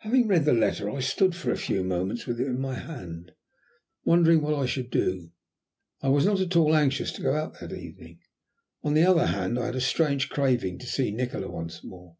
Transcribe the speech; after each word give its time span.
Having 0.00 0.28
read 0.28 0.44
the 0.44 0.52
letter 0.52 0.90
I 0.90 1.00
stood 1.00 1.34
for 1.34 1.50
a 1.50 1.56
few 1.56 1.82
moments 1.84 2.26
with 2.26 2.38
it 2.38 2.48
in 2.48 2.60
my 2.60 2.74
hand, 2.74 3.32
wondering 4.04 4.42
what 4.42 4.52
I 4.52 4.66
should 4.66 4.90
do. 4.90 5.30
I 6.02 6.10
was 6.10 6.26
not 6.26 6.38
altogether 6.38 6.76
anxious 6.78 7.12
to 7.12 7.22
go 7.22 7.32
out 7.32 7.58
that 7.60 7.72
evening; 7.72 8.20
on 8.82 8.92
the 8.92 9.06
other 9.06 9.24
hand 9.24 9.58
I 9.58 9.64
had 9.64 9.76
a 9.76 9.80
strange 9.80 10.28
craving 10.28 10.80
to 10.80 10.86
see 10.86 11.10
Nikola 11.10 11.50
once 11.50 11.82
more. 11.82 12.18